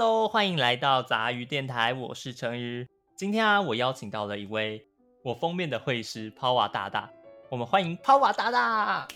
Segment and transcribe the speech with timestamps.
[0.00, 2.88] Hello，欢迎来到杂鱼电台，我是成鱼。
[3.14, 4.82] 今天啊，我邀请到了一位
[5.22, 7.10] 我封面的绘师 Power 大大，
[7.50, 9.06] 我们欢迎 Power 大大。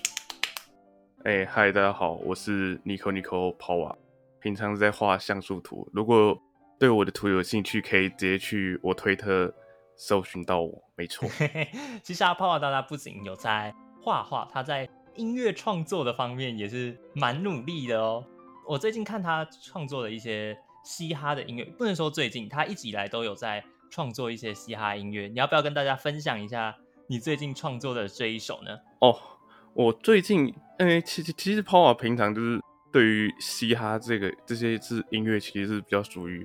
[1.25, 3.97] 哎，嗨，大家好，我是 Nico Nico Power，
[4.43, 5.89] 平常在画像素图。
[5.91, 6.39] 如果
[6.79, 9.51] 对我的图有兴趣，可以直接去我推特
[9.97, 10.71] 搜寻到我。
[10.97, 11.27] 没错，
[12.05, 18.23] 其实啊，Power 大大不仅有在画画，他在音乐创作的方面也是蛮努力的哦。
[18.67, 25.27] 我最近看他创作的一些嘻哈的音乐，不能说最近，他一直以来都有在创作一些嘻哈音乐。
[25.27, 26.77] 你要不要跟大家分享一下
[27.09, 28.79] 你最近创作的这一首呢？
[29.01, 29.19] 哦，
[29.73, 30.55] 我最近。
[30.77, 36.45] 因为其实其实 Power 平常就是对于嘻哈这个这些是音乐，其实是比较属于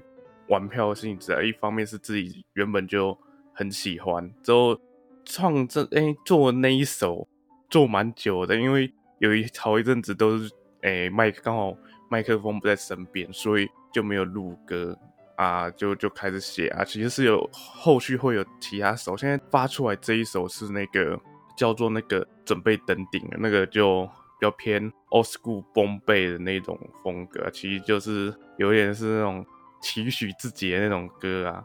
[0.50, 1.42] 玩票性质啊。
[1.42, 3.18] 一方面是自己原本就
[3.56, 4.80] 很喜欢，之后
[5.26, 7.28] 创这哎做那一首
[7.72, 11.76] 做蛮久的，因为有一好一阵子都是哎麦克刚好
[12.10, 14.98] 麦克风不在身边，所以就没有录歌
[15.36, 16.84] 啊，就就开始写啊。
[16.84, 21.20] 其实是有后续会有其他首，现在发出来这一首是那个
[21.58, 24.10] 叫做那个准备登顶的那个就。
[24.42, 29.46] 比较偏 old school 崩贝的那种风格，其实就是有点是那种
[29.82, 31.62] 期许自己的那种歌啊，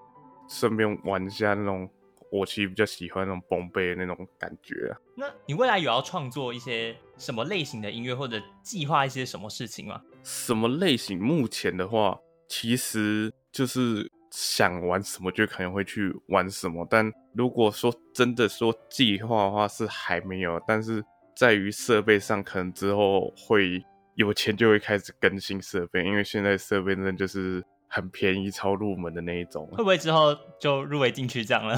[0.48, 1.88] 顺便玩一下那种
[2.32, 4.98] 我其实比较喜欢那种崩贝的那种感觉啊。
[5.14, 10.00] 那你未来有要创作一些什么类型的音乐，或者计划一些什么事情吗？
[10.22, 11.18] 什么类型？
[11.20, 21.04] 目前的话，其实就是想玩什么就可能会去玩什么，但如果说真的说计划的话，是还没有，但是。
[21.36, 23.84] 在于设备上，可能之后会
[24.14, 29.66] 有钱就会开始更新设备，因为现在设备真的就是很便宜、超入门的那一种。
[29.74, 31.76] 会不会之后就入围进去这样了？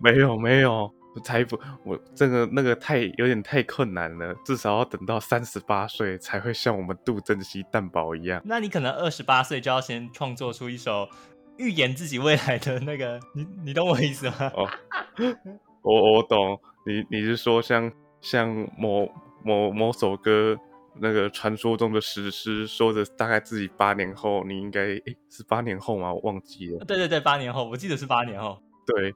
[0.00, 8.42] 没 有没有，才不，我这个那个太有点太困难了，至少要等到三十八岁才会像我们杜振熙蛋宝一样。
[8.44, 11.08] 那你可能二十八岁就要先创作出一首
[11.56, 14.52] 预言自己未来的那个，你你懂我意思吗？
[14.54, 14.68] 哦，
[15.82, 16.60] 我我懂。
[16.86, 17.90] 你你是说像
[18.20, 19.08] 像某
[19.42, 20.54] 某某首歌
[21.00, 26.12] 那个传说中的史诗，说着大概自己八年后，你应该诶是八年后吗？
[26.12, 26.84] 我忘记了。
[26.84, 28.60] 对对对，八年后，我记得是八年后。
[28.86, 29.14] 对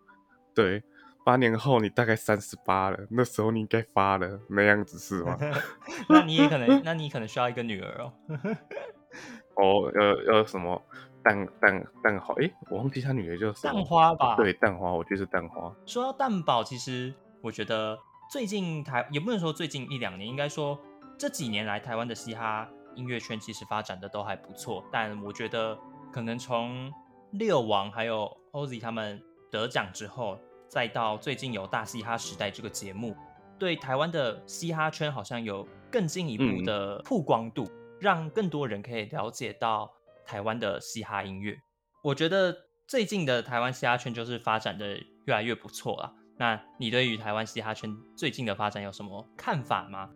[0.55, 0.83] 对，
[1.29, 5.37] 八年后你大概三十八了，那时候你应该发了那样子是吗？
[6.09, 8.13] 那你也可能，那你可能需要一个女儿哦。
[9.57, 10.83] 哦，要要什么
[11.23, 12.33] 蛋蛋蛋好？
[12.41, 14.37] 哎，我忘记他女儿叫什么蛋花吧？
[14.37, 15.71] 对，蛋花，我觉得是蛋花。
[15.85, 17.13] 说到蛋宝，其实。
[17.41, 17.97] 我觉得
[18.33, 20.77] 最近台也不能说最近一两年，应该说
[21.19, 22.67] 这几年来台湾的嘻哈
[22.97, 24.83] 音乐圈其实发展的都还不错。
[24.91, 25.79] 但我觉得
[26.11, 26.91] 可能从
[27.31, 29.23] 六王还有 Oz 他们
[29.53, 30.37] 得奖之后，
[30.69, 33.17] 再到最近有大嘻哈时代这个节目，
[33.59, 37.67] 对台湾的嘻哈圈好像有更进一步的曝光度，
[37.99, 39.91] 让更多人可以了解到
[40.27, 41.57] 台湾的嘻哈音乐。
[42.05, 42.55] 我觉得
[42.87, 46.13] 最近的台湾嘻哈圈就是发展的越来越不错了。
[46.37, 50.09] 那你对于台湾嘻哈圈最近的发展有什么看法吗？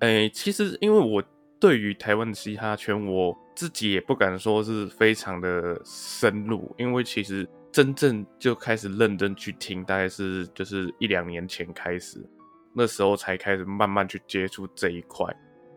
[0.00, 1.22] 诶，其实因为我
[1.58, 12.24] 对于台湾的嘻哈圈，我自己也不敢说是非常的深入，因为其实真正就开始认真去听，大概是就是一两年前开始，
[12.72, 15.26] 那时候才开始慢慢去接触这一块。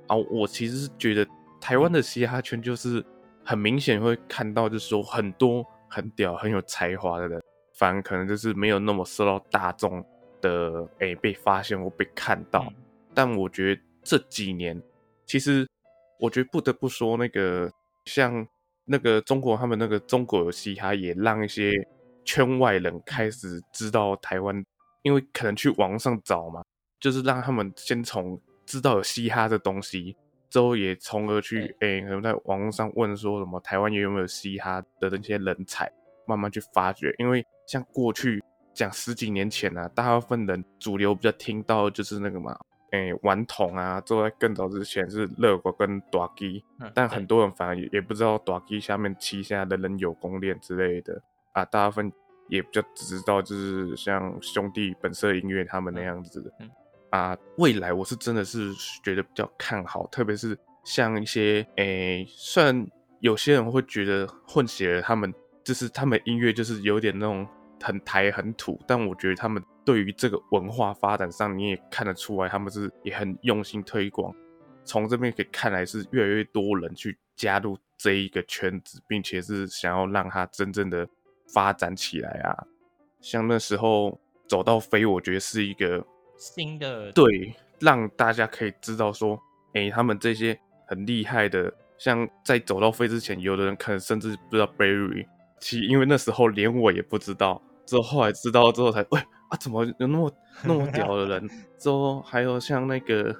[0.07, 1.27] 啊，我其实是觉得
[1.59, 3.03] 台湾的嘻哈圈就是
[3.43, 7.41] 很明显会看到，就是说很多很屌、很有才华的人。
[7.73, 10.05] 反而可能就是没有那么受到大众
[10.39, 12.71] 的诶被发现或被看到，
[13.11, 14.79] 但我觉得这几年
[15.25, 15.67] 其实
[16.19, 17.71] 我觉得不得不说，那个
[18.05, 18.45] 像
[18.85, 21.71] 那个中国他们那个中国有嘻哈，也让一些
[22.25, 24.63] 圈外人开始知道台湾，
[25.03, 26.63] 因为可能去网上找嘛，
[26.99, 30.15] 就是让他们先从知道有嘻哈的东西，
[30.49, 35.91] 之后也从而去诶可能在网络上问说什么台湾有没有嘻哈的那些人才。
[36.27, 38.41] 慢慢去发掘，因为像过去
[38.73, 42.57] 讲十几年前呢，大部分人主流比较听到就是那个嘛，
[42.91, 51.21] 哎，顽童啊，坐在更早之前是乐国跟大基，但很多人反而也也不知道短基下面旗下的人有公链之类的
[51.53, 52.11] 啊，大部分
[52.47, 56.51] 也比较只知道就是像兄弟本色音乐他们那样子的
[57.09, 58.73] 啊，未来我是真的是
[59.03, 62.87] 觉得比较看好，特别是像一些诶，虽然
[63.19, 65.33] 有些人会觉得混血他们。
[65.63, 67.47] 就是他们音乐就是有点那种
[67.79, 74.33] 很台很土，但我觉得他们对于这个文化发展上，你也看得出来，他们是也很用心推广。
[74.83, 81.07] 从这边可以看来，是越来越多人去加入这一个圈子，并且是想要让它真正的
[81.53, 82.65] 发展起来啊。
[83.19, 86.03] 像那时候走到飞，我觉得是一个
[86.37, 89.39] 新的对，让大家可以知道说，
[89.73, 91.71] 哎，他们这些很厉害的。
[91.99, 95.23] 像在走到飞之前，有的人可能甚至不知道 Berry，
[95.59, 100.31] 其因为那时候连我也不知道，之后后来知道之后才，喂啊，怎么有那么
[100.63, 101.49] 那么屌的人？
[101.77, 103.35] 之后还有像那个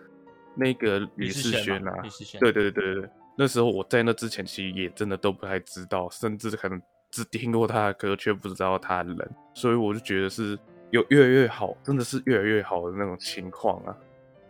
[0.56, 1.94] 那个吕世轩啊，
[2.40, 6.80] 对对对对对，那时候我在那之前其实也真的都不太知道，甚至可能
[7.10, 10.60] 只听过他的歌，却不知道他的人，所以我就觉得是
[10.92, 13.96] 有越来越好，真的是越来越好的那种情况啊。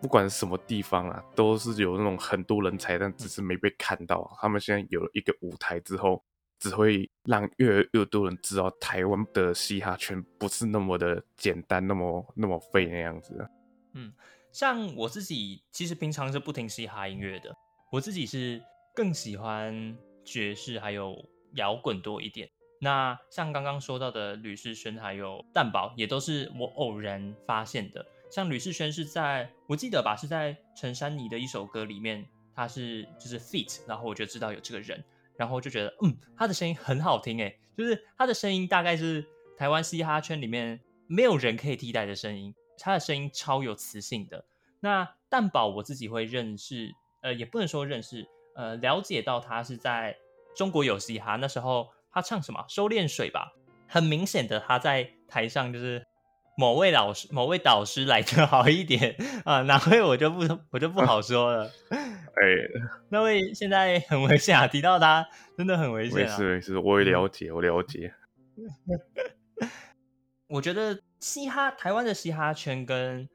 [0.01, 4.35] 不管什么地方啊，都是有那种很多人才，但只是没被看到。
[4.41, 6.23] 他们现在有了一个舞台之后，
[6.61, 13.45] 只会让越来越多人知道台湾的嘻哈圈不是那么的简单，那么那么废那样子。
[13.93, 14.13] 嗯，
[14.51, 17.51] 像我自己其实平常是不听嘻哈音乐的，
[17.91, 18.61] 我自己是
[18.93, 22.47] 更喜欢爵士还有摇滚多一点。
[22.79, 28.05] 那像刚刚说到的吕世轩还有蛋堡，也都是我偶然发现的。
[28.29, 32.23] 像吕世轩是在我记得吧，是在陈珊妮的一首歌里面，
[32.55, 35.03] 他是就是 feat，然后我就知道有这个人，
[35.37, 39.25] 然后就觉得嗯，他的声音很好听诶，就是他的声音大概是
[39.57, 44.45] 台湾嘻哈圈里面没有人可以替代的声音，他的声音超有磁性的。
[44.79, 46.91] 那蛋宝我自己会认识，
[47.21, 50.15] 呃，也不能说认识，呃，了解到他是在
[50.55, 53.53] 中国有嘻哈那时候，他唱什么收敛水吧，
[53.87, 56.05] 很明显的他在台上就是。
[56.57, 61.71] 某位老师、某位导师来就好一点啊，哪位我就不我就不好说了。
[62.35, 66.21] 哎，那位现在很危险啊，提到他真的很危险。
[66.21, 68.13] 没事没事，我也了解，我了解。
[70.47, 73.27] 我觉得嘻哈台湾的嘻哈圈跟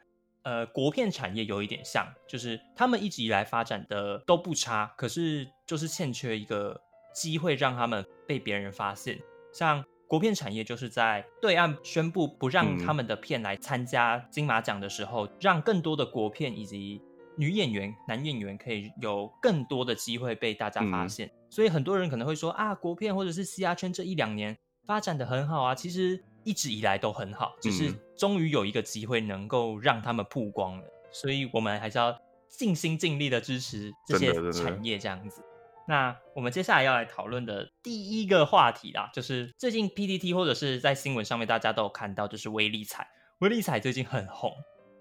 [0.42, 6.80] 呃国片产业有一点像，就是他们一直以来发展的都不差，可是就是欠缺一个
[7.14, 9.18] 机会让他们被别人发现，
[9.52, 9.84] 像。
[10.08, 17.02] 国片产业就是在对岸宣布不让他们的片来参加金马奖的时候，让更多的国片以及
[17.36, 21.30] 女演员、男演员可以有更多的机会被大家发现。
[21.50, 24.56] 所以很多人可能会说啊，国片或者是嘻哈圈这一两年
[24.86, 30.84] 发展的很好啊，其实一直以来都很好，只是终于有一个机会能够让他们曝光了。
[31.12, 32.18] 所以我们还是要
[32.48, 35.42] 尽心尽力的支持这些产业，这样子。
[35.88, 43.06] 那我们接下来要来讨论的第一个话题啦，就是最近 PPT 或者是在新闻上面大家都有看到，就是威力彩。
[43.38, 44.52] 威力彩最近很红，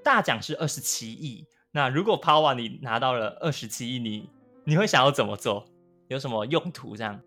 [0.03, 1.45] 大奖是二十七亿。
[1.75, 4.29] 那如果 Power 你拿到了二十七亿，你
[4.63, 5.65] 你会想要怎么做？
[6.07, 6.95] 有什么用途？
[6.95, 7.19] 这样？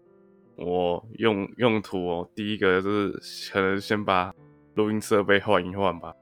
[0.57, 4.35] 我用用途哦，第一个就是可能先把
[4.73, 6.15] 录音设备换一换吧。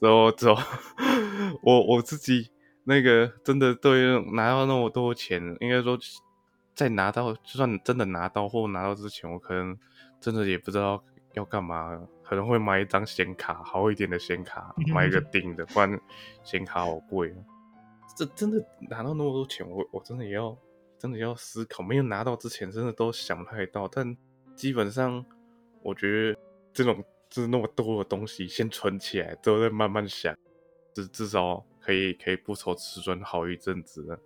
[0.00, 0.56] 之后之后，
[1.60, 2.50] 我我自己
[2.84, 5.98] 那个真的对拿到那么多钱，应该说。
[6.74, 9.74] 在拿到，就算真的拿到或拿到之前，我可能
[10.20, 11.02] 真的也不知道
[11.32, 15.98] 要干嘛，可能会买一张显卡，好一点的显卡，买一个 顶的，不然
[16.44, 17.34] 显卡好贵。
[18.16, 20.56] 这真的拿到那么多钱，我我真的也要
[20.98, 21.82] 真的要思考。
[21.82, 23.86] 没有拿到之前，真的都想不太到。
[23.86, 24.16] 但
[24.54, 25.24] 基本上，
[25.82, 26.38] 我觉得
[26.72, 30.34] 这种就是那么多的东西，先存起来，之后再慢慢想，
[30.94, 34.08] 至至少可以可以不愁吃穿好一阵子。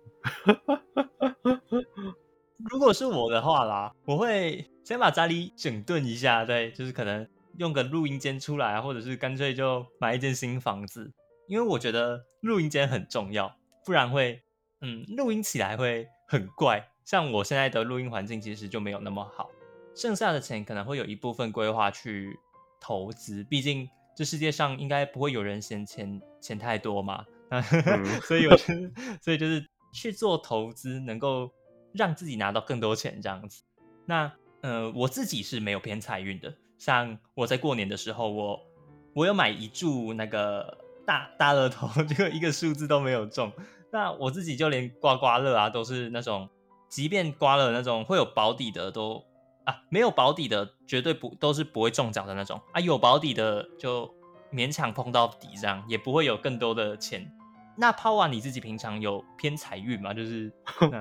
[2.69, 7.27] 如果是我的话啦，我会先把家里整顿一下，对，就是可能
[7.57, 11.11] 用个录音间出来，或者是干脆就买一间新房子，
[11.47, 13.53] 因为我觉得录音间很重要，
[13.85, 14.41] 不然会，
[14.81, 16.87] 嗯，录音起来会很怪。
[17.03, 19.49] 像我现在的录音环境其实就没有那么好，
[19.95, 22.39] 剩下的钱可能会有一部分规划去
[22.79, 27.25] 投资，毕竟这世界上应该不会有人嫌钱钱太多嘛，
[28.23, 28.57] 所以我
[29.21, 31.51] 所以就是去做投资能够。
[31.93, 33.63] 让自己拿到更多钱这样子，
[34.05, 36.55] 那呃我自己是没有偏财运的。
[36.77, 38.65] 像我在过年的时候，我
[39.13, 43.51] 我有买一注那个大大乐透，结 果一个数字都没有中。
[43.91, 46.47] 那我自己就连刮刮乐啊，都是那种，
[46.87, 49.23] 即便刮了那种会有保底的，都
[49.65, 54.13] 啊没有保底的绝对不都是不会中奖的那种啊，有保底的就
[54.51, 57.29] 勉强碰到底这样，也不会有更多的钱。
[57.77, 60.13] 那抛完你自己平常有偏财运吗？
[60.13, 60.51] 就是。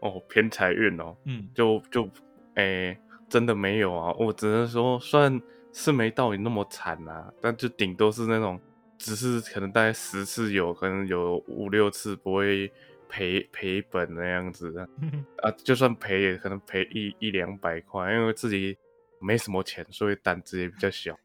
[0.00, 2.08] 哦，偏财运哦，嗯，就就，
[2.54, 2.96] 诶，
[3.30, 5.40] 真的没有啊，我只能说算
[5.72, 8.60] 是没到你那么惨啊，但就顶多是那种，
[8.98, 12.70] 只是可能大概十次有可能有五六次不会
[13.08, 14.88] 赔赔本那样子的，
[15.42, 18.76] 啊，就算赔也可能赔一一两百块，因为自己
[19.20, 21.18] 没什么钱，所以胆子也比较小，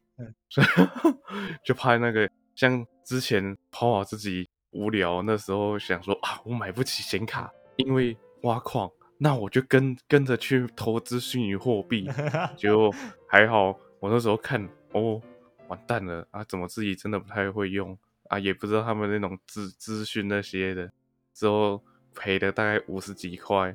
[0.48, 0.66] 所以
[1.64, 8.16] 就怕那个像之前跑跑自己无聊那时候想说啊，我买不起显卡，因为。
[8.42, 12.10] 挖矿，那我就跟跟着去投资虚拟货币，
[12.58, 12.92] 就
[13.28, 13.78] 还好。
[14.00, 15.22] 我那时候看，哦，
[15.72, 16.44] 完蛋了啊！
[16.44, 17.98] 怎么自己真的不太会用
[18.28, 18.38] 啊？
[18.38, 20.92] 也不知道他们那种资资讯那些的，
[21.32, 21.82] 之后
[22.14, 23.74] 赔了大概五十几块，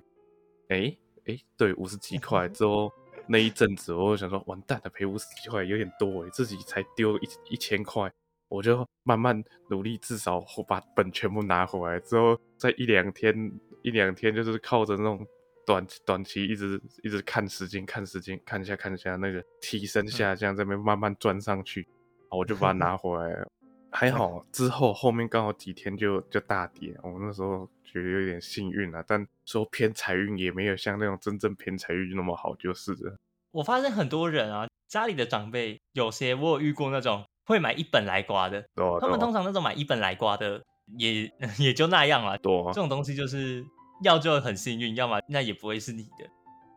[0.69, 2.91] 哎哎，对，五十几块之后
[3.25, 8.13] 那一阵子，我就想说，完蛋了，赔五十几块有点多哎，自己才丢一一千块，
[8.47, 13.51] 我就慢慢努力，至少我把本全部拿回来之后，在一两天
[13.81, 15.25] 一两天就是靠着那种
[15.67, 21.85] 短短期一直一直看时间看时间看一下看一下那个提升下降这边慢慢钻上去，
[22.31, 23.45] 我就把它拿 回来了。
[23.91, 33.17] 还好之后后面刚好几天就就大跌，我那时候觉得有点幸运啊，但说偏财运也没有像那种真正偏财运那么好，就是了。
[33.51, 38.63] 我发现很多人啊，家里的长辈有些我有遇过那种会买一本来刮的，
[39.01, 40.63] 他们通常那种买一本来刮的
[40.97, 42.37] 也 也就那样了。
[42.37, 43.65] 多这种东西就是
[44.03, 46.29] 要就很幸运，要么那也不会是你的。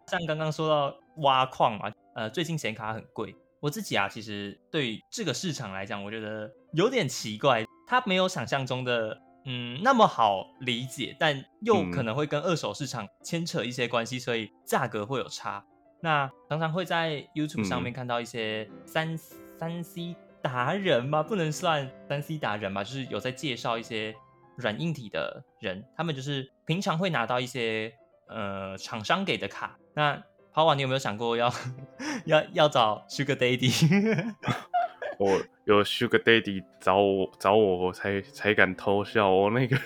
[0.07, 3.35] 像刚刚说到挖矿嘛，呃，最近显卡很贵。
[3.61, 15.63] 我自己啊，其实对这个市场来讲，我觉得有点奇怪，它没有想象中的嗯那么好理解，但又可能会跟二手市场牵扯一些关系，所以价格会有差。
[16.01, 19.15] 那常常会在 YouTube 上面看到一些三
[19.59, 24.15] 三 C 达人嘛，不能算三 C 达人吧，就是有在介绍一些
[24.57, 27.93] 软硬体的人，他们就是平常会拿到一些
[28.29, 30.23] 呃厂商给的卡，那。
[30.53, 31.49] 跑网，你有没有想过要
[32.27, 34.35] 要要找 Sugar Daddy？
[35.17, 39.31] 我有 Sugar Daddy 找我找我，我才才敢偷笑。
[39.31, 39.79] 我那个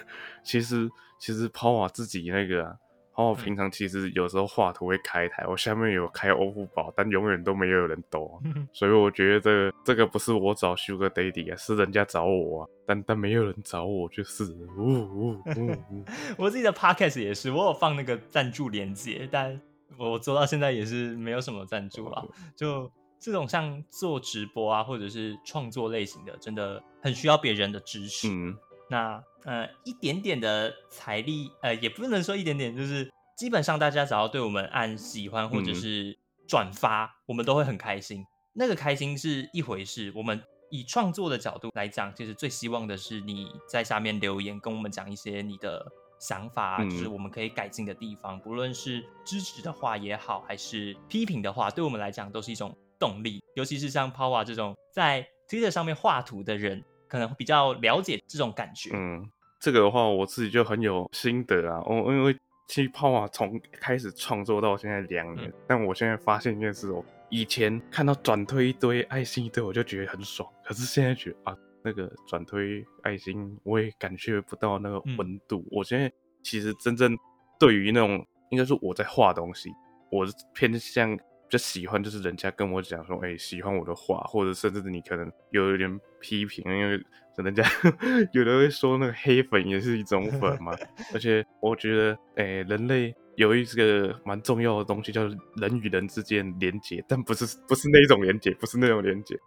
[0.42, 0.88] 其实
[1.20, 2.78] 其实跑网自己那个，
[3.14, 8.40] 抛网平常其实有时候画图会开台，我下面有开欧付宝，但永远都没有人抖，
[8.72, 14.44] 所以我觉得这个这个不是我找 Sugar Daddy 啊，是人家找我啊，但但没有人找我，就是
[14.76, 15.42] 呜呜呜。
[16.36, 19.60] 我自己的 Podcast 也是，我有放那个赞助链接，但。
[19.96, 22.90] 我做到现在也是没有什么赞助了，就
[23.20, 28.26] 这种像做直播啊，或者是创作类型的，真的很需要别人的支持。
[28.28, 28.56] 嗯，
[28.90, 38.24] 那呃一点点的财力，呃也不能说一点点，就是基本上大家只要对我们按喜欢或者是转发，我们都会很开心。
[38.54, 45.86] 那个开心是一回事，我们以创作的角度来讲，其实最希望的是你在下面留言，跟我们讲一些你的。
[46.20, 53.42] 想法就是我们可以改进的地方，不论是支持的话也好，还是批评的话，对我们来讲都是一种动力。
[53.56, 58.90] 尤其是像 Power 这种在 Twitter 上面画图的人，可能比较了解这种感觉。
[58.94, 59.28] 嗯，
[59.64, 61.82] 这个的话我自己就很有心得啊。
[61.86, 62.36] 我因为
[62.68, 71.56] 其实 Power 从开始创作到现在两年，但我现在发现一件事哦，以前看到转推一堆爱心一堆，我就觉得很爽，可是现在觉得啊。
[71.86, 75.62] 那个转推爱心，我也感觉不到那个温度。
[75.70, 76.10] 我现在
[76.42, 77.14] 其实真正
[77.60, 79.68] 对于那种，应该说我在画东西，
[80.10, 81.14] 我是偏向
[81.48, 87.00] 比较喜欢，就是人家跟我讲说，哎，喜欢我的话，或者甚至你可能有一点批评，因为
[87.36, 87.62] 人家
[88.32, 90.72] 有的会说那个黑粉也是一种粉嘛。
[91.12, 99.38] 而且我觉得，哎，人类有一个蛮重要的东西，叫人与人之间连接，但不是不是那种连接，不是那种连接。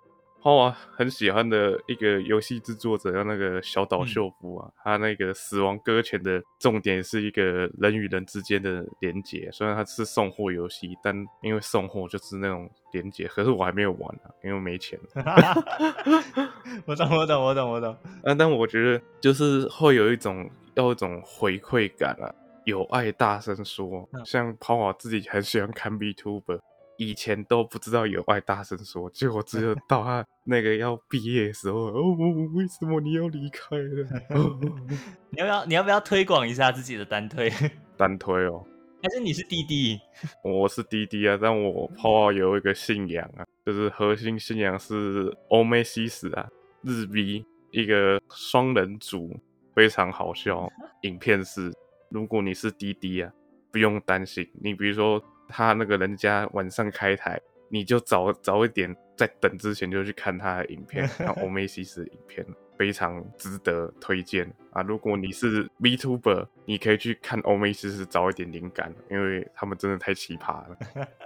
[0.56, 7.44] 我很喜欢的一个游戏制作者叫那个小岛秀夫啊，他那个《死亡搁浅》的重点是一个
[7.80, 9.50] 人与人之间的连接。
[9.52, 13.28] 虽然它是送货游戏，但因为送货就是那种连接。
[13.28, 15.00] 可是我还没有玩啊，因为没钱。
[16.86, 17.92] 我懂，我懂，我懂，我懂。
[18.24, 22.34] 啊，但我觉得就是会有一种要一种回馈感啊，
[22.66, 24.08] 有爱大声说。
[24.26, 26.60] 像跑跑自己很喜欢看 B Tuber。
[26.98, 32.16] 以前都不知道有爱大声说，结果只有 到他那个要毕业的时候，哦，
[32.54, 34.08] 为什么你要离开了？
[35.30, 37.52] 你要不要你要不要推广一下自己的单推？
[37.98, 38.66] 单推哦，
[39.04, 40.00] 还是你是滴滴？
[40.44, 46.48] 我是滴滴啊，但我泡有一个信仰啊，就是核心信仰是欧美西斯啊，
[46.82, 49.40] 日 B 一个双人组，
[49.76, 50.68] 非常好笑。
[51.04, 51.72] 影片是，
[52.10, 53.32] 如果你是滴滴啊，
[53.72, 55.24] 不用担心，你比如说。
[55.48, 57.40] 他那个人家晚上开台，
[57.70, 62.46] 你就早早一点，在等之前就去看他的影片，看欧美西斯影片，
[62.78, 64.82] 非常值得推荐啊！
[64.82, 70.78] 如果你是 Vtuber，你可以去看欧美西斯，找一点灵感，因为他们真的太奇葩了。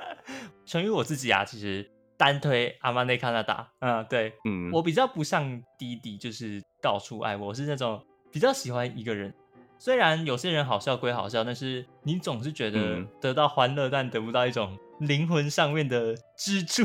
[0.66, 8.02] 成于我自己啊，其实单推阿曼内加拿大，嗯，对，嗯，我比较不像弟弟，就是到处爱，我是那种
[8.32, 9.34] 比较喜欢一个人。
[9.84, 16.84] 虽然有些人好笑归好笑，但是你总是觉得得到欢乐，但得不到一种灵魂上面的支柱。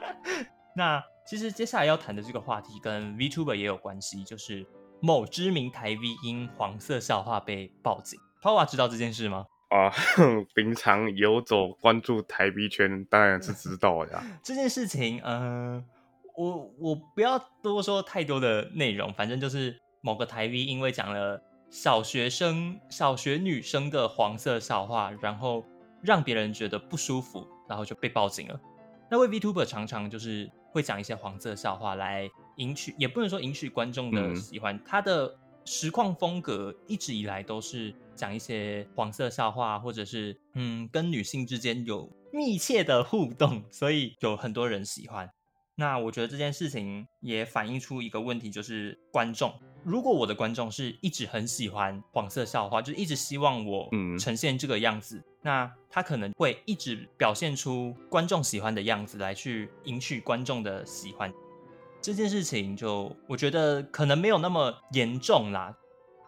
[0.76, 4.66] 那其实接下来要谈的这个话题跟 Vtuber 也有关系，就是
[5.00, 8.20] 某知名台 V 因黄色笑话被报警。
[8.42, 9.46] Pawa 知道这件事吗？
[9.70, 9.88] 啊，
[10.54, 14.22] 平常游走关注台 V 圈，当然是知道的。
[14.44, 15.82] 这件事情，嗯，
[16.36, 21.42] 我我不要多说太多的内容，反正就是某个台 V 因为讲了。
[21.70, 25.64] 小学生、小学女生的黄色笑话，然后
[26.02, 28.60] 让别人觉得不舒服，然后就被报警了。
[29.10, 34.78] 那位 VTuber 常常就是会讲一些黄色笑话来赢取，也不能说赢取观众的喜欢。
[34.84, 35.34] 他的
[35.64, 45.28] 实况风格一直以来都是讲一些黄色笑话，或者是嗯跟女性之间有密切的互动，所以有很多人喜欢。
[45.74, 49.52] 那我觉得这件事情也反映出一个问题，就是观众。
[49.88, 53.88] 如果我的观众是一直很喜欢黄色笑话，就是一直希望我
[54.20, 61.32] 呈现这个样子，那他可能会一直表现出观众喜欢的样子来去赢取观众的喜欢。
[62.02, 65.74] 这件事情就我觉得可能没有那么严重啦。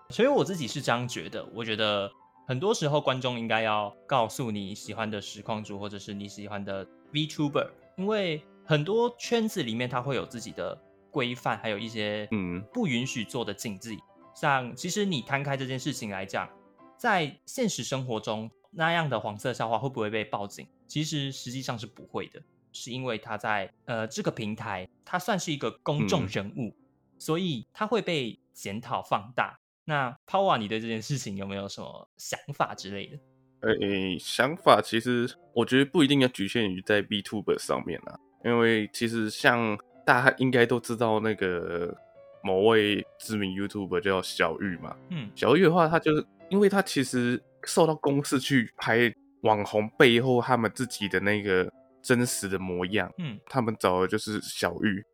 [0.08, 1.46] 所以我自己是这样觉得。
[1.54, 2.10] 我觉得
[2.48, 8.42] 很多时候观众应该要告诉你喜欢的实况主或者是你喜欢的 VTuber，因为。
[8.62, 13.98] 很多圈子里面，他会有自己的规范，还有一些嗯不允许做的禁忌。
[14.34, 16.48] 像其实你摊开这件事情来讲，
[16.96, 20.66] 在现实生活中那样的黄色笑话会不会被报警？
[20.86, 26.74] 其实实际上是不会的，是因为他在呃这个平台，他算是一个公众人物，
[27.18, 29.58] 所以他会被检讨放大。
[29.84, 33.18] 那 Power，你对这件事情有没有什么想法之类的？
[33.62, 38.18] 诶，想法其实我觉得不一定要局限于在 B Tuber 上面啊。
[38.44, 41.94] 因为其实像大家应该都知道那个
[42.42, 51.70] 某位知名 YouTuber 叫小玉嘛，嗯，小玉的话，他就是因为他其实受到公司去拍网红背后他们自己的那个
[52.02, 55.04] 真实的模样，嗯，他们找的就是小玉，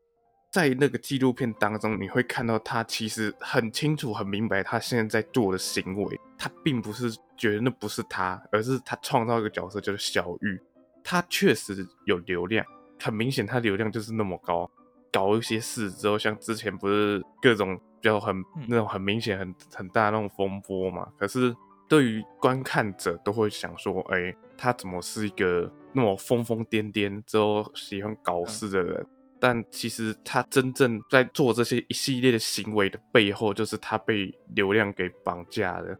[0.52, 10.60] 在那个纪录片当中，你会看到他其实很清楚、很明白他现在在做的行为，他并不是觉得那不是他，而是他创造一个角色就是小玉，
[11.02, 12.64] 他确实有流量。
[12.98, 14.70] 很明显，他流量就是那么高，
[15.12, 18.34] 搞一些事之后，像之前不是各种比较很
[18.68, 21.06] 那种很明显、很很大那种风波嘛？
[21.18, 21.54] 可是
[21.88, 29.06] 对于观看者都会想说，哎，他怎么是一个那么疯疯癫癫之后喜欢搞事的人？
[29.38, 35.94] 但其实他真正在做这些一系列的行为的背后，就是他被流量给绑架了。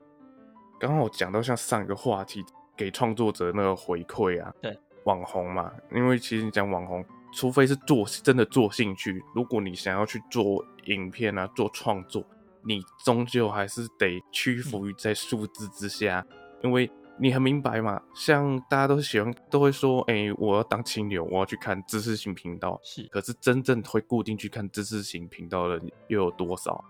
[0.81, 2.43] 刚刚我讲到像上一个话题，
[2.75, 4.77] 给创作者那个回馈啊，对。
[5.07, 12.25] 网红嘛，因为其实你讲网红，除非是做真的做兴趣，如果你想要去做影片啊，做创作，
[12.63, 16.27] 你终究还是得屈服于在数字之下，
[16.63, 26.85] 因为你很明白嘛，像大家都喜欢都会说，哎，我要当清流，我要去看知识型频道，是，可是真正会固定去看知识型频道的又有多少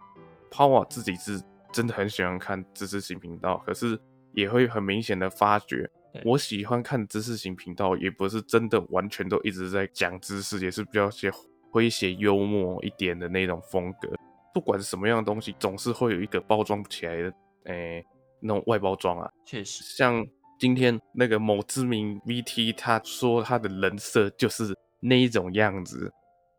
[0.51, 4.01] ？Power 自己是真的很喜欢看知识型频道，可是
[4.33, 5.91] 也会很明显的发觉。
[6.25, 11.31] 我喜欢看知识型频道，也不是真的完全都一直在讲知识，也是比较些
[11.73, 14.09] 诙谐幽默一点的那种风格。
[14.55, 17.33] 不管是什么样的东西，总是会有一个包装不起来的，
[17.65, 18.05] 诶，
[18.41, 19.31] 那种外包装啊。
[19.45, 20.27] 确实，像
[20.59, 26.11] 今天那个某知名 VT，他说他的人设就是那一种样子，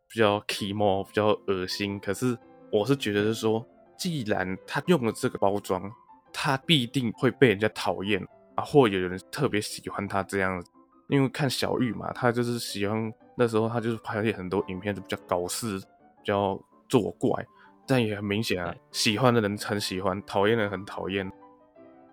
[0.07, 1.99] 比较 emo，比较恶心。
[1.99, 2.37] 可是
[2.71, 3.65] 我是觉得是说，
[3.97, 5.91] 既然他用了这个包装，
[6.31, 8.23] 他必定会被人家讨厌。
[8.57, 10.61] 啊，或有人特别喜欢他这样，
[11.09, 15.85] 因为看小玉嘛，他就是喜欢那时候他就是拍了很多影片，就比较搞事，比
[16.23, 17.45] 较作怪，
[17.85, 21.31] 但也很明显啊，喜欢的人很喜欢，讨厌的人很讨厌，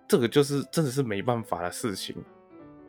[0.07, 2.15] 这个就是真的是没办法的事情，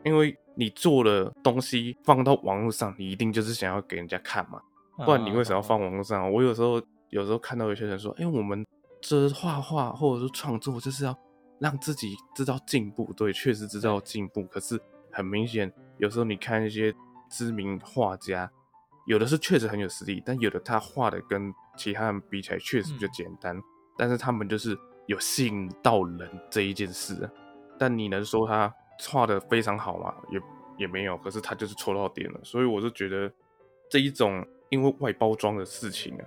[0.04, 4.60] 因为你做的东西放到网络上，你一定就是想要给人家看嘛，
[4.98, 6.30] 不然你为什么要放网络上？
[6.30, 8.66] 我有时候有时候看到有些人说，哎，我们
[9.00, 11.18] 这画画或者是创作就是要。
[11.58, 14.44] 让自己知道进步，对，确实知道进步。
[14.44, 14.78] 可是
[15.10, 16.94] 很明显，有时候你看一些
[17.30, 18.50] 知名画家，
[19.06, 23.58] 有的是确实很有实力，但有的他画的跟其他人比起来确实比较简单。
[23.96, 27.28] 但是他们就是有吸引到人这一件事。
[27.78, 28.72] 但你能说他
[29.08, 30.14] 画的非常好吗？
[30.30, 30.40] 也
[30.78, 31.16] 也没有。
[31.18, 32.40] 可是他就是戳到点了。
[32.44, 33.32] 所以我就觉得
[33.88, 36.24] 这一种因为外包装的事情啊，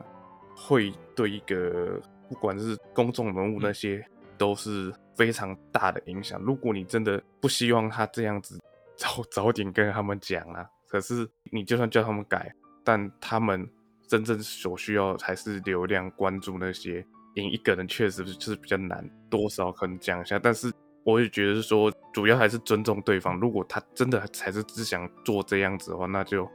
[0.56, 4.04] 会对一个不管是公众人物那些。
[4.40, 6.42] 都是非常大的影响。
[6.42, 8.60] 如果你真的不希望他这样子，
[8.98, 10.66] 早早点跟他们讲啊。
[10.88, 12.52] 可是你就算叫他们改，
[12.84, 13.70] 但他们
[14.08, 17.06] 真正所需要还是流量关注那些。
[17.36, 20.40] 引一个人确实就是比较难，多少可能讲一下。
[20.40, 20.74] 但是
[21.04, 23.40] 我也觉得是说，主要还是尊重对方。
[23.40, 26.50] 如果他真的才是只想做这样子的话，那就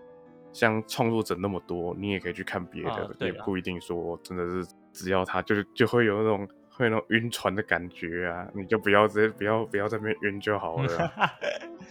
[0.53, 6.49] 像创作者那么多，你也可以去看别的，也不一定说真的是只要他，就就会有那种。
[6.77, 11.13] 会那种晕船的感觉啊，你就不要直接不要不要在那边晕就好了。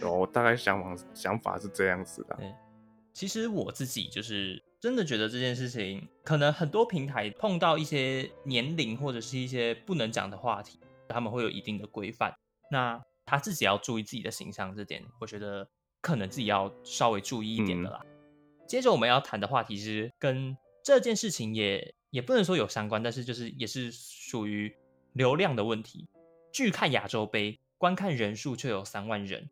[0.02, 2.38] 我大概想法想法是这样子的。
[3.12, 12.34] 其实我自己就是真的觉得这件事情，可能很多平台碰到一些年龄或者是一些不能讲的话题，他们会有一定的规范。
[12.70, 15.66] 那他自己要注意自己的形象，这点我觉得
[16.02, 18.04] 可能自己要稍微注意一点的啦。
[18.66, 24.72] 接着我们要谈的话题是跟这件事情也也不能说有相关，但是就是也是属于
[25.14, 26.06] 流量的问题。
[26.52, 29.50] 拒看亚洲杯观看人数却有三万人，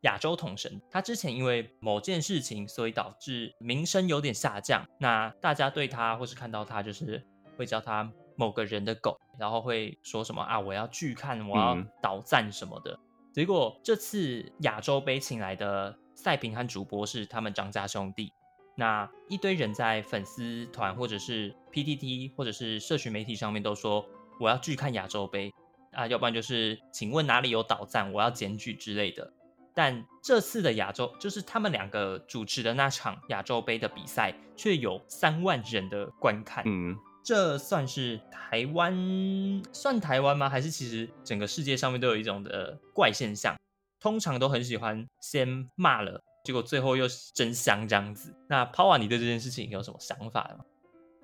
[0.00, 4.82] 亚洲统神他之前因为某件事情，所以导致名声有点下降。
[4.98, 7.22] 那大家对他或是看到他，就是
[7.58, 12.98] 会叫他某个人的狗，然后会说什么啊，我要拒看，我要倒赞什么的。
[13.30, 18.32] 结果这次亚洲杯请来的赛评和主播是他们张家兄弟，
[18.76, 24.04] 那一堆人在粉丝团或者是 PTT 或者是社群媒体上面都说
[24.40, 25.52] 我要拒看亚洲杯。
[25.96, 29.32] 啊，要不然就是，请问哪里有导赞，我要检举之类的。
[29.72, 36.64] 但这次的亚洲，就是他们两个主持的那场亚洲杯的比赛，却有三万人的观看。
[36.66, 40.50] 嗯，这算是台湾算台湾吗？
[40.50, 43.56] 还是其实整个世界上面都有一种的怪现象？
[44.00, 48.32] 通常都很喜欢先骂了，结果最后又真香这样子。
[48.48, 50.64] 那 Power，你对这件事情有什么想法吗？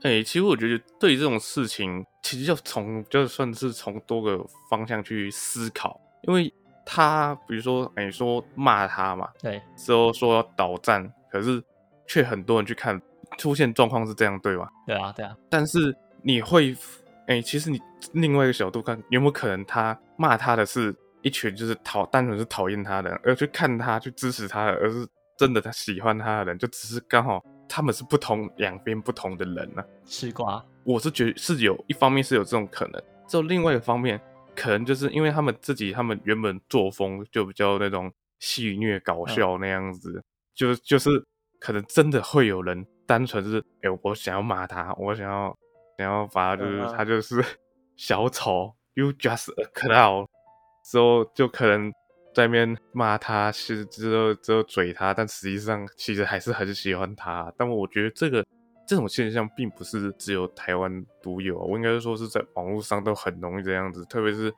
[0.03, 6.51] 哎，其实我觉得对这种事情，其实就从就算是从多个方向去思考，因为
[6.87, 11.63] 他比如说，哎，说骂他嘛，对，之后说要倒站，可是
[12.09, 12.99] 却很多人去看，
[13.37, 14.71] 出现状况是这样，对吧？
[14.87, 15.37] 对啊，对啊。
[15.51, 16.75] 但是你会，
[17.27, 17.79] 哎，其实你
[18.15, 25.07] 另外一个角度看，有没有可能他骂他的是一群就是讨单纯是讨厌他的，而去看他去支持他的，而是
[25.37, 27.43] 真的他喜欢他的人，就只是刚好。
[27.73, 34.21] 他们是不同两边不同的人呢，吃瓜，我是觉得是有一方面是有这种可能，就另外一个方面，
[34.57, 40.21] 可能就是因为他们自己他们原本作风就比较那种戏虐搞笑那样子，
[40.53, 41.09] 就就是
[41.61, 45.57] 可能真的会有人单纯是，哎，我想要骂他，我想要
[45.97, 47.41] 想要把他就是他就是
[47.95, 50.27] 小丑，You just a clown，
[50.91, 51.93] 之后就可能。
[52.33, 57.53] 在面骂他，是之后之后嘴他，但实际上其实还是很喜欢他。
[57.59, 58.47] 但我觉得这个
[58.87, 64.05] 这种现象并不是只有台湾独有，我应该说是在网络上都很容易这样子。
[64.05, 64.55] 特别是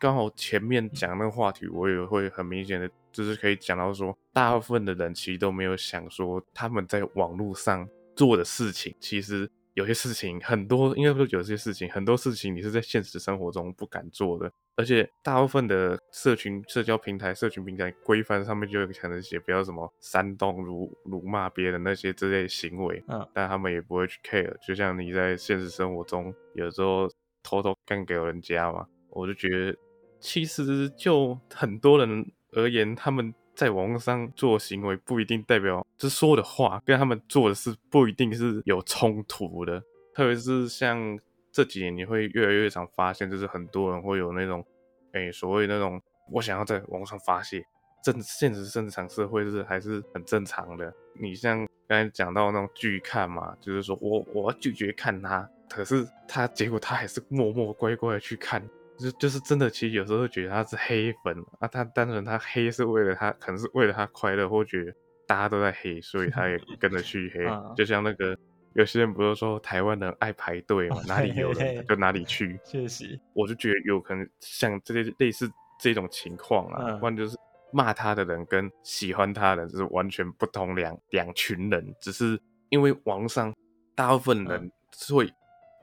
[0.00, 9.48] 刚好前面讲那个话题，我也会很明显的，就是可以讲到说，大部分的人其实都没有想说他们在网络上做的事情，其实。
[9.74, 24.54] 有些事情很多，应该说有些事情很多事情你是在现实生活中不敢做的，而且大部分的社群社交平台、社群平台规范上面就有可能写不要什么煽动、辱辱骂别人那些之类行为，嗯，但他们也不会去 care。
[24.66, 27.08] 就像你在现实生活中有时候
[27.42, 29.76] 偷偷干给人家嘛，我就觉得
[30.18, 33.34] 其实就很多人而言，他们。
[33.54, 39.78] 在网络上做行为不一定代表，就是说的话跟他们做的事不一定是有冲突的。
[40.14, 41.20] 特别是像
[41.52, 44.64] 这几年，你会越来越常发现，就是很多人会有那种，
[45.12, 47.64] 哎，所谓那种我想要在网上发泄，
[48.02, 50.92] 正现实正常社会是还是很正常的。
[51.20, 58.66] 你像刚才讲到那种拒看嘛，就是说我我要拒绝看他，可是他结果他还是默默乖乖的去看。
[58.98, 64.94] 就就是真的，其实有时候会觉得他是黑粉啊，他单纯他黑是为了他，可能是为了他快乐，或觉得
[65.26, 67.44] 大家都在黑，所以他也跟着去黑。
[67.74, 68.36] 就像那个
[68.74, 72.58] 有些人不是说台湾人爱排队嘛，哪里有人 就哪里去。
[72.64, 77.36] 确实，我就觉得有可能像这些类似这种情况啊，不然就是
[77.72, 83.54] 骂他的人跟喜欢他的人是完全不同两两群人，只是因为网上
[83.94, 85.32] 大部分人是会。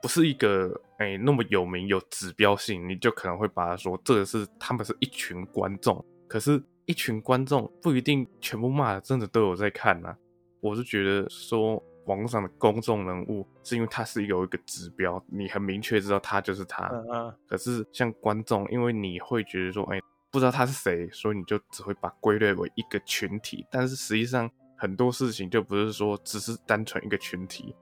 [0.02, 10.16] 不是一个哎那么有名有指标性，你就可能会把他说这个是他们是一群观众，可是，一群观众不一定全部骂的真的都有在看呐。
[10.62, 16.88] 我是觉得说网络上的公众人物是因为他是有一个指标，你很明确知道他就是他。
[16.88, 23.66] 嗯可是像观众，因为你会觉得说哎不知道他是谁，所以你就只会把归类为一个群体。
[23.70, 27.74] 但是实际上很多事情就不是说只是单纯一个群体。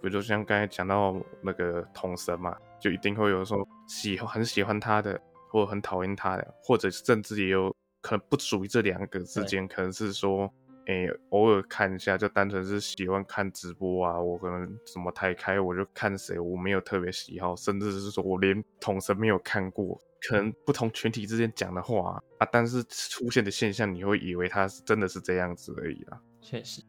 [0.00, 10.52] 比如说像刚才讲到那个童神嘛，就一定会有说喜欢很喜欢他的，或者很讨厌他的，或者甚至也有可能不属于这两个之间，可能是说，
[10.86, 26.20] 诶，偶尔看一下，就单纯是喜欢看直播啊，我可能什么台开我就看谁，我没有特别喜好，甚至是说我连统神没有看过，可能不同群体之间讲的话啊，但是出现的现象，你会以为他是真的是这样子而已啦。
[26.40, 26.82] 确实，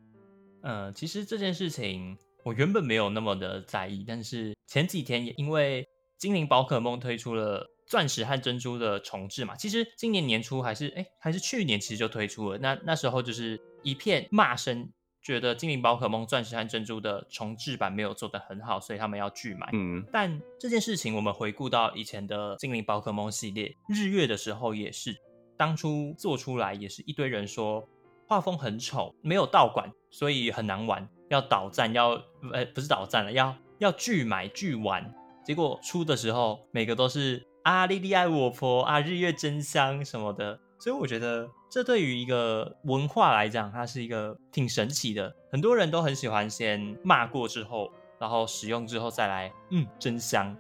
[0.62, 2.18] 嗯，其实这件事情。
[2.46, 14.90] 我原本没有那么的在意，但是前几天也因为精灵宝可梦推出了钻石和珍珠的重置嘛，其实今年年初还是哎还是去年其实就推出了，那那时候就是一片骂声，
[15.22, 19.70] 觉得精灵宝可梦钻石和珍珠的重置版没有做得很好，所以他们要拒买。
[19.74, 25.16] 嗯但这件事情，我们回顾到以前的精灵宝可梦系列日月的时候，也是
[25.58, 27.88] 当初做出来也是一堆人说
[28.28, 32.12] 画风很丑，没有道馆，所以很难玩，要倒站，要
[32.52, 35.14] 呃不是倒站了，要要拒买拒玩。
[35.46, 45.34] 结果出的时候，每个都是啊莉莉爱我婆啊日月真香什么的，所以我觉得这对于一个文化来讲，它是一个挺神奇的。
[45.52, 50.56] 很多人都很喜欢先骂过之后，然后使用之后再来，嗯，真香。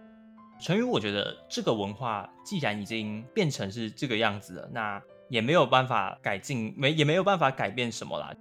[0.61, 8.33] 成语，我觉得这个文化既然已经变成是这个样子了，那也没有办法改进，没也没有办法改变什么啦。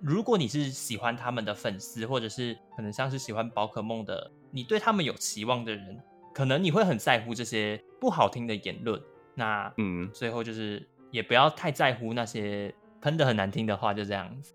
[0.00, 5.98] 如果你是喜欢他们的粉丝，或者是可能像是喜欢宝可梦的，你对他们有期望的人，
[6.34, 9.00] 可能你会很在乎这些不好听的言论。
[9.34, 14.52] 那嗯，最后就是也不要太在乎那些喷的很难听的话，就这样子。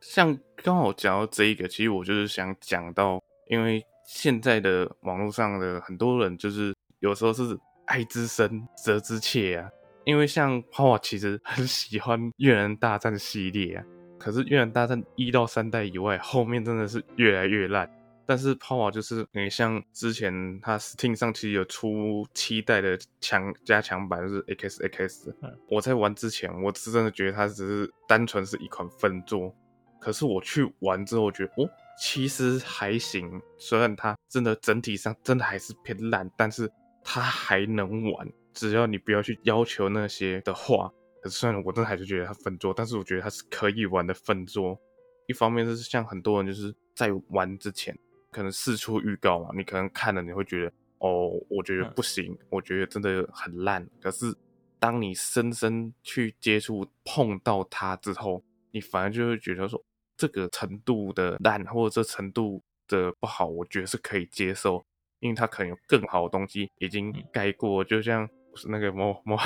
[0.00, 9.70] 像刚好讲到这一个，其实我就是想讲到，因为现在的网络上的很多人就是有时候是爱之深责之切啊。
[10.04, 13.84] 因为像花花其实很喜欢《越南大战》系列啊，
[14.18, 17.90] 可是《越南大战》一到三代以外，后面真的是越来越烂。
[18.26, 25.34] 但是 Power 就是你像之前它 Steam 上其实有出七代的强加强版，就是 XX。
[25.42, 29.54] 嗯我在玩之前，我是真的觉得它只是单纯是一款分作。
[30.00, 33.40] 可是我去玩之后，我觉得哦，其实还行。
[33.58, 36.70] 虽然它真的整体上真的还是偏烂，但是
[37.02, 40.90] 它还能玩，只要你不要去要求那些的话。
[41.22, 44.78] 可是虽然我真的还是觉得它分作，但是我觉得它是可以玩的分作。
[45.26, 47.98] 一方面就是像很多人就是在玩之前。
[48.34, 53.86] 可能四处预告嘛，你可能看了你会觉得哦，我觉得不行，我觉得真的很烂。
[54.00, 54.34] 可是
[54.80, 58.42] 当你深深去接触、碰到它之后，
[58.72, 59.80] 你反而就会觉得说，
[60.16, 64.84] 这个程度的烂或者这程度的不好，我觉得是可以接受，
[65.20, 67.84] 因为它可能有更好的东西已经盖过。
[67.84, 68.28] 就像
[68.66, 69.38] 那个某某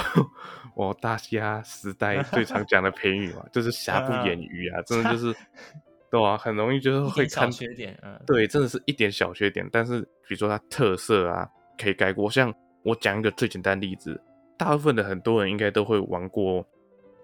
[0.74, 5.36] 某大虾时代最常讲的评语嘛，就是瑕不掩瑜啊，真的就是。
[6.10, 12.30] 对啊，很容易就是会看缺点，嗯，对，真的是一点小缺点，但是比如说它特色啊，可以改过。
[12.30, 14.18] 像我讲一个最简单的例子，
[14.56, 16.64] 大部分的很多人应该都会玩过，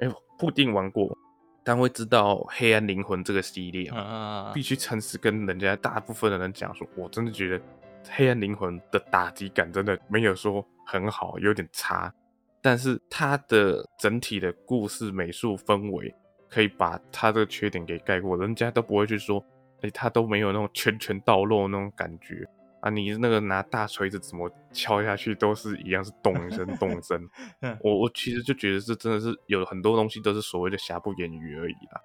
[0.01, 1.17] 哎，不一定玩过，
[1.65, 7.59] 但会知道《黑暗灵魂》这个系列啊，必须诚实跟人家大部分的人讲说，我真的觉得
[8.11, 12.13] 《黑暗灵魂》的打击感真的没有说很好，有点差，
[12.61, 16.15] 但是它的整体的故事、美术氛围。
[16.55, 19.45] 可以把他的缺点给盖过，人家都不会去说，
[19.81, 22.49] 哎，他都没有那种拳拳到肉那种感觉
[22.81, 22.89] 啊！
[22.91, 27.21] 你那个拿大锤子怎么敲下去都是一样，是咚一声咚一声。
[27.83, 32.01] 我我其实就觉得这真的是有很多东西都是所谓的瑕不掩瑜而已啦。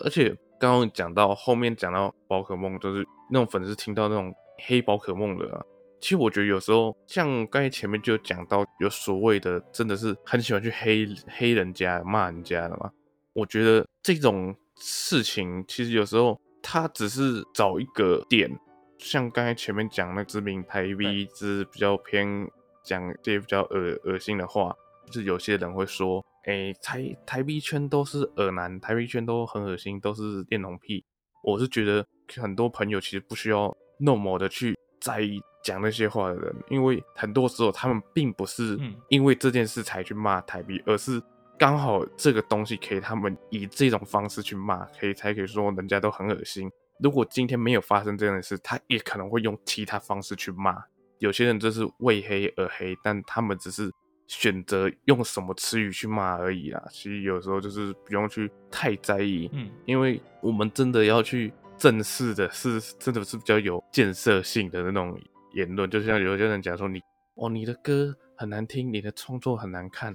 [0.00, 4.34] 而且刚刚讲到后面讲到宝可梦，就是那种粉丝听到那种
[4.66, 5.64] 黑宝可梦的，
[6.00, 12.90] 其实我觉得有时候像刚才前面就讲到有所谓的，真的是很喜欢去黑黑人家、骂人家的嘛。
[13.36, 18.50] 我觉得这种事情其实有时候他只是找一个点，
[18.96, 22.50] 像刚才前面讲那知名台 V 是比较偏
[22.82, 24.74] 讲这些比较恶恶心的话，
[25.08, 31.04] 就是有些人会说，哎，台台 V 圈都是恶男，台 V 圈都很恶心，都是恋童癖。
[31.44, 32.06] 我是觉得
[32.40, 38.78] 很多朋友其实不需要那么的去在意讲那些话的人，因为很多时候他们并不是
[39.10, 41.22] 因为这件事才去骂台币而是。
[41.58, 46.70] 刚好这个东西可以他们以这种方式去骂，可以才可以说人家都很恶心。
[47.00, 50.76] 如果今天没有发生这样的事，他也可能会用其他方式去骂。
[51.18, 53.90] 有些人就是为黑而黑，但他们只是
[54.26, 56.82] 选择用什么词语去骂而已啦。
[56.90, 65.18] 其实有时候就是不用去太在意，嗯，因为我们真的要去正视的是，真的是比较有建设性的那种
[65.54, 65.88] 言论。
[65.90, 67.00] 就像有些人讲说你
[67.36, 70.14] 哦，你的歌很难听，你的创作很难看。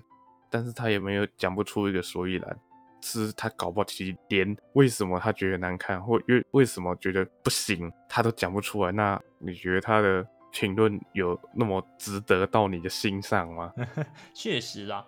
[0.52, 2.60] 但是他也没有讲不出一个所以然，
[3.02, 8.92] 是他搞不好其实连为什么他觉得难看，或为为什么觉得不行，他都讲不出来。
[8.92, 13.74] 那你觉得他的评论有那么值得到你的心上吗？
[14.36, 15.08] 确实啦，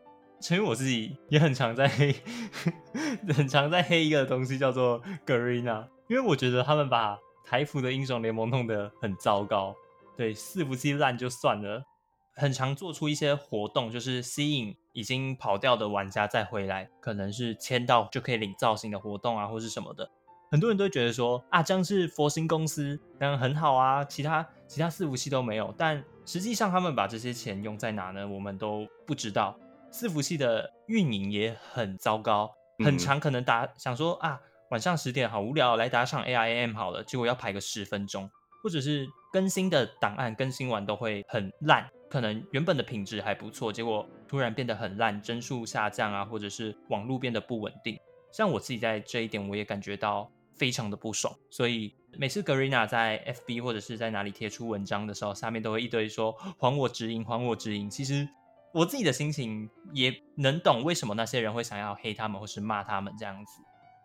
[0.49, 2.15] 因为我自己也很常在黑，
[3.35, 9.75] 很常在黑一个东西叫做 Garena，因为我觉得他们把台服的英雄联盟弄得很糟糕。
[10.15, 11.83] 对，四服器烂就算了。
[12.35, 20.09] 很常做出一些活动，就是吸引已经跑掉的玩家再回来，可能是签到就可以领造型的活动啊，或是什么的。
[20.49, 25.73] 很多人都觉得说啊，这样是佛心公司，这样很好啊，其他其他伺服器都没有。
[25.77, 28.27] 但实际上他们把这些钱用在哪呢？
[28.27, 29.57] 我们都不知道。
[29.91, 32.51] 伺服器的运营也很糟糕，
[32.83, 38.29] 很长可能打想说啊，晚上十点好无聊，来打场 A I M 好了，结果要排个十分钟，
[38.63, 47.97] 或者是更新的档案更新完都会很烂，可能原本的品质还不错，结果突然变得很烂，帧数下降啊，或者是网络变得不稳定。
[48.31, 57.89] 像我自己在这一点，我也感觉到非常的不爽，所以每次 Garena 在 F B 或者是在哪里贴出文章的时候，下面都会一堆说还我直营，还我直营。
[57.89, 58.29] 其实
[58.75, 63.59] 我自己的心情也能懂，为什么那些人会想要黑他们或是骂他们这样子。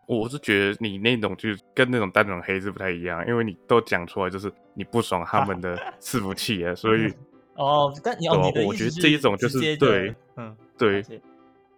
[0.06, 7.12] 我是觉得你那种就跟那种单纯黑是不太一样，因为你都讲出来就是你不爽他们的伺服器啊，所以
[7.58, 11.04] 哦，但你要哦，我觉得这一种就是对，嗯，对，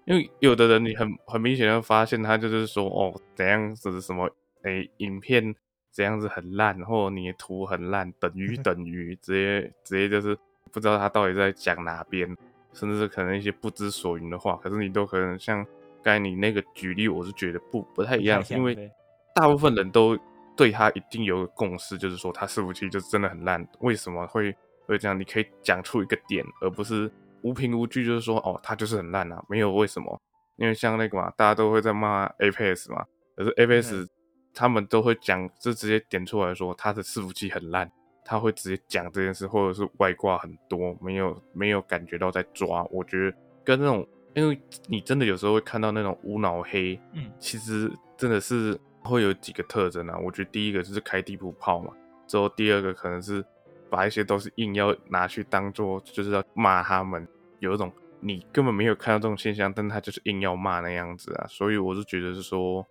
[0.05, 4.31] 因为有的人你很很明显的发现他就是说哦怎样子什么
[4.63, 5.55] 诶影片
[5.91, 10.39] 怎样子很烂，或者你的图很烂，等于 等于直接直接就是
[10.71, 12.37] 不知道他到底在讲哪边，
[12.73, 15.67] 甚至是可能一些不知所云的话，可是你都可能像。
[16.03, 18.91] 刚才你那个举例，我是觉得不不太一样，因为
[19.35, 20.19] 大部分人都
[20.57, 23.69] 对他一定有个共识，就是说他伺服器就是真的很烂。
[23.81, 24.57] 为什么会
[24.91, 25.19] 会这样？
[25.19, 27.11] 你可以讲出一个点，而不是
[27.43, 30.21] 无凭无据，就是说哦，他就是很烂啊，没有为什么？
[30.57, 33.05] 因为像那个嘛，大家都会在骂 Apex 嘛，
[33.37, 34.07] 可是 Apex
[34.53, 37.91] 他们都会讲，就直接点出来说他的伺服器很烂，
[38.25, 42.85] 他会直接讲这件事，或者是外挂很多，没有没有感觉到在抓。
[42.91, 44.07] 我觉得跟那种。
[44.33, 50.17] 因为你真的有时候会看到那种无脑黑，嗯，其实真的是会有几个特征啊。
[50.25, 51.93] 我觉得第一个就是开地图炮嘛，
[52.29, 53.45] 之后第二个可能是
[53.91, 57.27] 把一些都是硬要拿去当做就是要骂他们，
[57.59, 61.47] 有一种你根本没有看到这种现象，但他就是硬要骂那样子啊。
[61.49, 62.87] 所以我是觉得是说，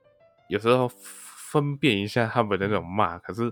[0.49, 3.51] 有时候分辨一下他们的那种骂，可是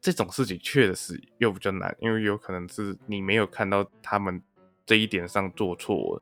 [0.00, 4.42] 这种事情确实又比较难，因为有可能是你没有看到他们
[4.84, 6.20] 这一点上做错。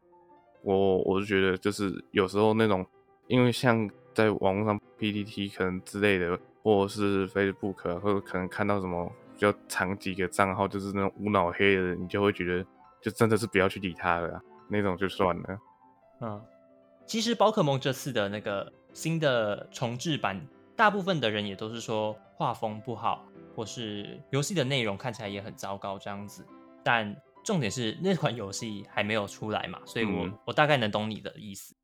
[0.63, 2.87] 我我是觉得，就是有时候那种，
[3.27, 12.67] 因为像在网络上 PPT 可能之类的，或者是 Facebook，或者可能看到什么比较长几个账号，就是那种无脑黑的人，你就会觉得，
[13.01, 15.59] 就真的是不要去理他了，那种就算了。
[16.21, 16.45] 嗯，
[17.07, 23.25] 其实宝可梦这次的那个新的重置版，大部分的人也都是说画风不好，
[23.57, 26.47] 或是游戏的内容看起来也很糟糕这样子，
[26.85, 27.17] 但。
[27.43, 31.75] 重点是那款游戏还没有出来嘛，所以我我大概能懂你的意思。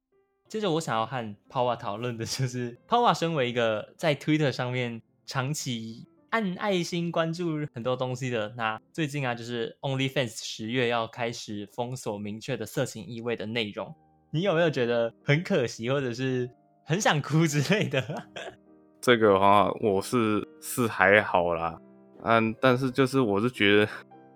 [0.48, 13.94] 接着我想要和 Power 讨论的就是 Power 身为一个在 Twitter 上面长期按爱心关注很多东西的，那最近啊就是 OnlyFans 十月要开始封锁明确的色情意味的内容，
[14.30, 16.46] 你有没有觉得很可惜，或者是
[16.84, 18.04] 很想哭之类的？
[19.00, 21.80] 这个话我是是还好啦，
[22.24, 23.88] 嗯，但是就是我是觉得。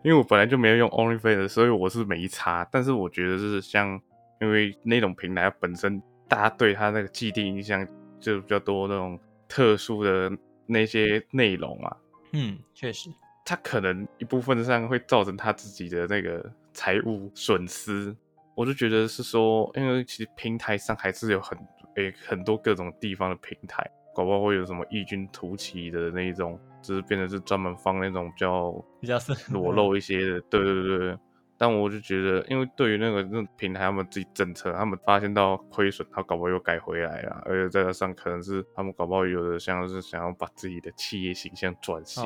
[0.02, 2.66] 因为我本来就没有用 OnlyFans，所以我是没差。
[2.72, 4.00] 但是我觉得就是像，
[4.40, 7.86] 因为那种平台本身，大家对它那个既定印象
[8.18, 10.32] 就比较多那种特殊的
[10.70, 11.96] 那些内容啊。
[12.32, 13.10] 嗯，确实，
[13.44, 18.16] 他可能一部分上会造成他自己的那个财务损失。
[18.54, 21.58] 我就觉得是说，因为其实平台上还是有很
[21.96, 26.58] 诶很多各种地方的平台，搞不好会有什么异军突起的那一种。
[26.82, 29.18] 就是变成是专门放那种比较比较
[29.50, 31.18] 裸露一些的，对对对。
[31.60, 37.42] 但我就觉得，因为对于那个那平台他们自己政策，他们发现到亏损，他搞不好又改回来了。
[37.44, 42.24] 而且再加上可能是他们搞不好有的像是想要把自己的企业形象转型，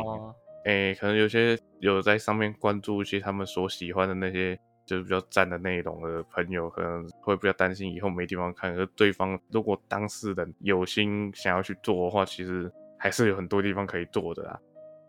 [0.65, 8.73] 哎，可能有些有在上面关注一些他们所喜欢的那些就是比较赞的内容的朋友，可能会比较担心以后没地方看。
[8.79, 12.73] 而对方如果当事人有心想要去做的话，其实。
[12.97, 14.59] 还是有很多地方可以做的啊，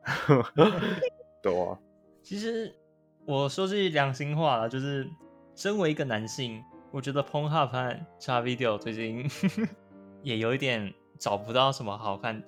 [1.41, 1.79] 对啊。
[2.21, 2.75] 其实
[3.27, 5.09] 我说句良心话了，就是
[5.55, 9.27] 身为一个男性，我觉得 Pornhub 和 Xvideo 最近
[10.21, 12.43] 也有一点找不到什么好看，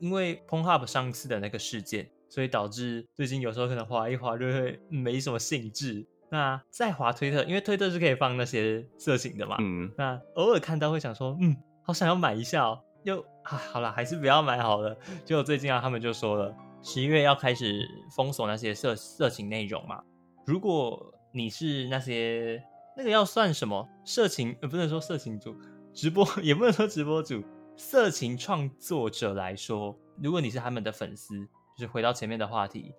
[0.00, 6.06] 因为 Pornhub 上次的那个事件，所以导致最近有时候可能滑一滑就会没什么兴致。
[6.30, 12.80] 那再滑推特，因为推特是可以放那些色情的嘛，嗯，那偶尔看到会想说，嗯，好想要买一下哦。
[13.04, 14.96] 又啊，好了，还是不要买好了。
[15.26, 17.86] 结果最近啊，他们就说了，十一月要开始
[18.16, 20.02] 封锁那些色色情内容嘛。
[20.44, 22.62] 如果你是那些
[22.96, 25.56] 那个要算什么色情，呃，不能说色情主
[25.92, 27.42] 直播， 也不能说直播主，
[27.76, 31.38] 色情创作者来说，如果你是他们的粉丝，
[31.76, 32.92] 就是回到前面的话题，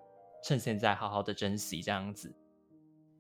[0.44, 2.34] 趁现在好好的珍惜这样子。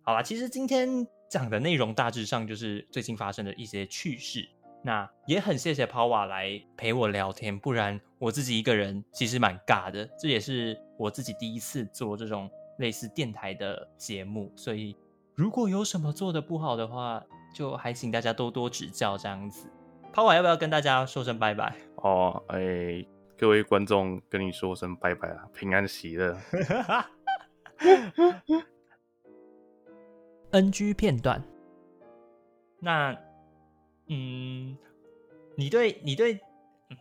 [0.03, 4.47] 好啦，其实今天讲的内容大致上就是最近发生的一些趣事。
[4.85, 10.05] 那也很谢谢 Power 来陪我聊天，不然我自己一个人其实蛮尬的。
[10.19, 14.95] 这也是我自己第一次做这种类似电台的节目，所以
[15.35, 19.67] 如果有什么做的不好的话，就还请大家多多指教这样子。
[20.11, 21.75] 抛完要不要跟大家说声拜拜？
[21.95, 23.05] 哦，哎，
[23.37, 26.37] 各位观众，跟你说声拜拜啊，平安喜乐。
[30.51, 31.43] NG 片段。
[32.79, 33.17] 那，
[34.07, 34.77] 嗯，
[35.55, 36.39] 你对你对，
[36.89, 36.97] 嗯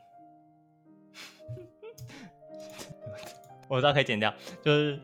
[3.69, 4.99] 我知道可以剪掉，就是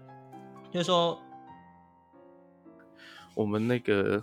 [0.70, 1.20] 就是说，
[3.34, 4.22] 我们那个，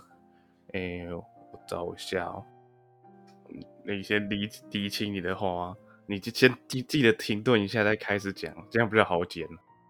[0.72, 2.44] 哎、我找一下哦。
[3.50, 5.76] 嗯你先理理清你的话啊，
[6.06, 9.46] 你就先记记得停顿一下再开始讲，这样比较好剪。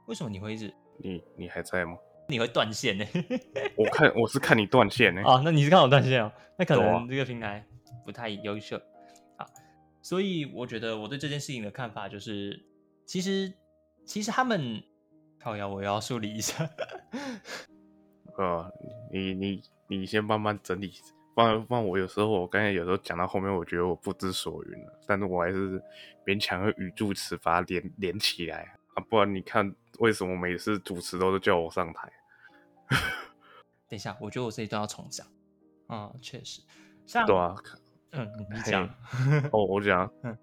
[0.06, 1.96] 为什么你会一直你你还在吗？
[2.28, 3.06] 你会断线呢？
[3.74, 7.66] 我看我是看你断线呢、哦，那你是看我断线哦，那可能这个平台
[8.04, 8.76] 不太优秀
[9.38, 9.46] 啊，
[10.02, 12.62] 所以我觉得我对这件事情的看法就是，
[13.06, 13.50] 其实
[14.04, 14.82] 其实他们，
[15.46, 16.68] 靠呀，我要梳理一下，
[18.36, 18.72] 呃，
[19.12, 20.92] 你你你先慢慢整理，
[21.36, 25.80] 不然不然我有时候我刚才有时候讲到后面，我觉得我不知所云了，但是我还是
[26.26, 32.12] 勉强用语助词把它连连起来啊，不然你看为什么每次主持都是叫我上台？
[33.88, 35.24] 等一下，我觉得我这一段要重讲，
[35.86, 36.60] 啊、确实，
[37.06, 37.54] 像，对啊，
[38.10, 38.84] 嗯，你你讲，
[39.52, 40.36] 哦，我讲 嗯。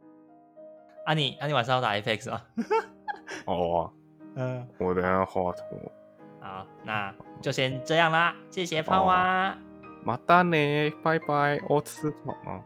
[1.06, 2.42] 啊你啊你晚上要打 FX 吗？
[3.46, 3.94] 哦，
[4.36, 5.92] 嗯，我等一下画图，
[6.40, 9.56] 好，那就先这样啦，谢谢胖娃。
[10.04, 10.58] 马丹呢，
[11.04, 12.64] 拜拜，我吃饱了。